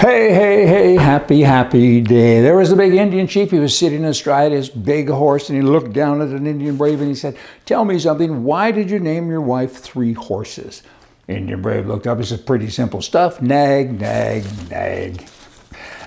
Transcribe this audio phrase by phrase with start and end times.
[0.00, 2.40] Hey, hey, hey, happy, happy day.
[2.40, 3.50] There was a big Indian chief.
[3.50, 7.00] He was sitting astride his big horse and he looked down at an Indian brave
[7.00, 8.42] and he said, Tell me something.
[8.42, 10.82] Why did you name your wife Three Horses?
[11.28, 12.16] Indian brave looked up.
[12.16, 13.42] He said, Pretty simple stuff.
[13.42, 15.28] Nag, nag, nag.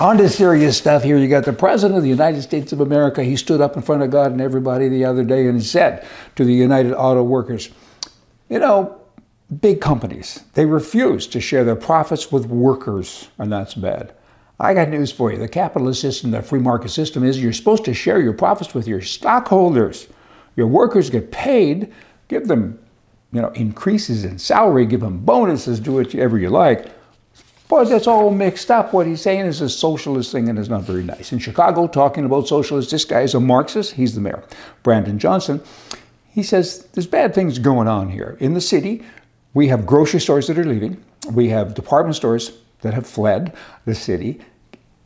[0.00, 1.18] On to serious stuff here.
[1.18, 3.22] You got the President of the United States of America.
[3.22, 6.06] He stood up in front of God and everybody the other day and he said
[6.36, 7.68] to the United Auto Workers,
[8.48, 9.03] You know,
[9.60, 14.14] big companies, they refuse to share their profits with workers, and that's bad.
[14.58, 15.38] I got news for you.
[15.38, 18.86] The capitalist system, the free market system is you're supposed to share your profits with
[18.86, 20.06] your stockholders.
[20.56, 21.92] Your workers get paid,
[22.28, 22.78] give them
[23.32, 26.86] you know, increases in salary, give them bonuses, do whatever you like.
[27.68, 28.92] But that's all mixed up.
[28.92, 31.32] What he's saying is a socialist thing and it's not very nice.
[31.32, 33.94] In Chicago, talking about socialists, this guy is a Marxist.
[33.94, 34.44] He's the mayor,
[34.84, 35.60] Brandon Johnson.
[36.28, 38.36] He says there's bad things going on here.
[38.38, 39.02] In the city,
[39.54, 41.02] we have grocery stores that are leaving.
[41.32, 44.40] We have department stores that have fled the city.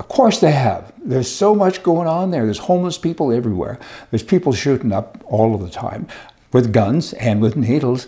[0.00, 0.92] Of course they have.
[1.04, 2.44] There's so much going on there.
[2.44, 3.78] There's homeless people everywhere.
[4.10, 6.08] There's people shooting up all of the time
[6.52, 8.06] with guns and with needles.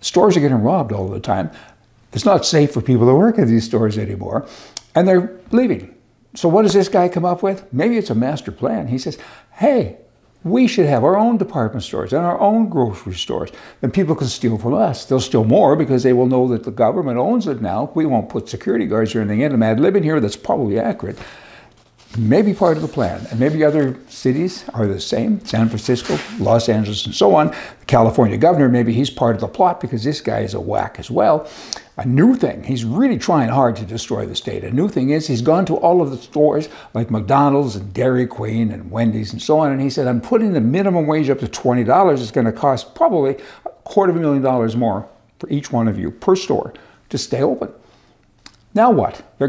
[0.00, 1.50] Stores are getting robbed all the time.
[2.12, 4.46] It's not safe for people to work at these stores anymore.
[4.94, 5.94] And they're leaving.
[6.34, 7.72] So what does this guy come up with?
[7.72, 8.88] Maybe it's a master plan.
[8.88, 9.18] He says,
[9.52, 9.98] hey,
[10.48, 13.50] we should have our own department stores and our own grocery stores.
[13.80, 15.04] Then people can steal from us.
[15.04, 17.90] They'll steal more because they will know that the government owns it now.
[17.94, 19.52] We won't put security guards or anything in.
[19.52, 21.18] I'm ad libbing here that's probably accurate.
[22.16, 23.26] Maybe part of the plan.
[23.30, 27.48] And maybe other cities are the same San Francisco, Los Angeles, and so on.
[27.48, 30.98] The California governor, maybe he's part of the plot because this guy is a whack
[30.98, 31.48] as well.
[31.98, 34.62] A new thing, he's really trying hard to destroy the state.
[34.62, 38.24] A new thing is he's gone to all of the stores like McDonald's and Dairy
[38.24, 41.40] Queen and Wendy's and so on, and he said, I'm putting the minimum wage up
[41.40, 42.20] to $20.
[42.20, 45.08] It's going to cost probably a quarter of a million dollars more
[45.40, 46.72] for each one of you per store
[47.08, 47.72] to stay open.
[48.74, 49.22] Now what?
[49.38, 49.48] They're,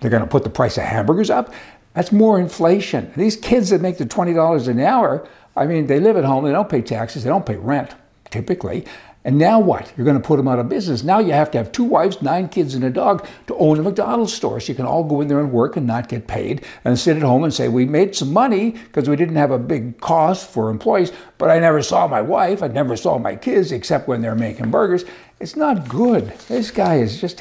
[0.00, 1.54] they're going to put the price of hamburgers up?
[1.92, 3.12] That's more inflation.
[3.16, 6.50] These kids that make the $20 an hour, I mean, they live at home, they
[6.50, 7.92] don't pay taxes, they don't pay rent,
[8.30, 8.84] typically.
[9.26, 9.90] And now what?
[9.96, 11.02] You're going to put them out of business.
[11.02, 13.82] Now you have to have two wives, nine kids, and a dog to own a
[13.82, 14.60] McDonald's store.
[14.60, 17.16] So you can all go in there and work and not get paid and sit
[17.16, 20.50] at home and say, We made some money because we didn't have a big cost
[20.50, 22.62] for employees, but I never saw my wife.
[22.62, 25.06] I never saw my kids except when they're making burgers.
[25.40, 26.28] It's not good.
[26.48, 27.40] This guy is just.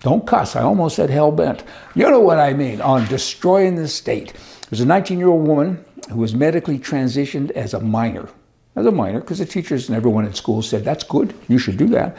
[0.00, 0.56] Don't cuss.
[0.56, 1.62] I almost said hell bent.
[1.94, 4.34] You know what I mean on destroying the state.
[4.68, 8.28] There's a 19 year old woman who was medically transitioned as a minor
[8.76, 11.76] as a minor because the teachers and everyone at school said, that's good, you should
[11.76, 12.16] do that.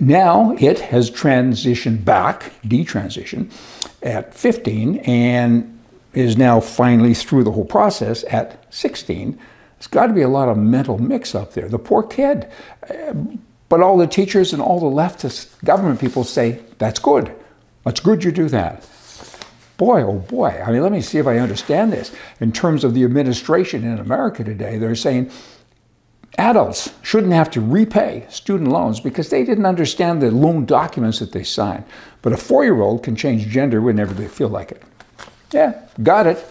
[0.00, 3.52] Now it has transitioned back, detransition,
[4.02, 5.78] at 15 and
[6.14, 9.38] is now finally through the whole process at 16.
[9.78, 11.68] There's got to be a lot of mental mix up there.
[11.68, 12.48] The poor kid.
[13.68, 17.34] But all the teachers and all the leftist government people say, that's good.
[17.84, 18.86] That's good you do that.
[19.78, 20.62] Boy, oh boy.
[20.64, 22.12] I mean, let me see if I understand this.
[22.40, 25.30] In terms of the administration in America today, they're saying
[26.38, 31.32] Adults shouldn't have to repay student loans because they didn't understand the loan documents that
[31.32, 31.84] they signed.
[32.22, 34.82] But a four year old can change gender whenever they feel like it.
[35.52, 36.44] Yeah, got it.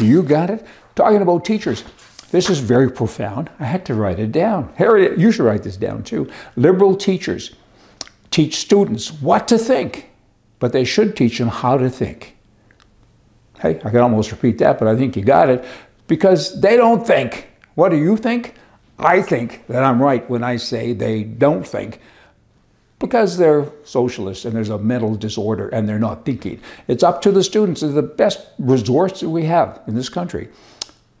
[0.00, 0.64] You got it?
[0.94, 1.82] Talking about teachers.
[2.30, 3.50] This is very profound.
[3.58, 4.72] I had to write it down.
[4.76, 6.30] Harriet, you should write this down too.
[6.56, 7.54] Liberal teachers
[8.30, 10.10] teach students what to think,
[10.58, 12.36] but they should teach them how to think.
[13.60, 15.64] Hey, I can almost repeat that, but I think you got it.
[16.06, 17.48] Because they don't think.
[17.74, 18.54] What do you think?
[18.98, 22.00] I think that I'm right when I say they don't think
[22.98, 26.60] because they're socialists and there's a mental disorder and they're not thinking.
[26.88, 27.80] It's up to the students.
[27.80, 30.48] They're the best resource that we have in this country.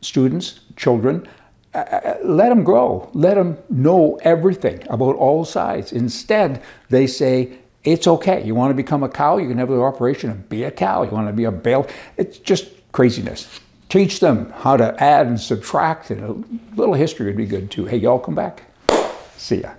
[0.00, 1.28] Students, children,
[1.74, 3.08] uh, uh, let them grow.
[3.12, 5.92] Let them know everything about all sides.
[5.92, 8.44] Instead, they say, it's okay.
[8.44, 9.38] You want to become a cow?
[9.38, 11.04] You can have the operation and be a cow.
[11.04, 11.86] You want to be a bale?
[12.16, 13.60] It's just craziness.
[13.88, 17.86] Teach them how to add and subtract, and a little history would be good too.
[17.86, 18.64] Hey, y'all come back.
[19.36, 19.70] See ya.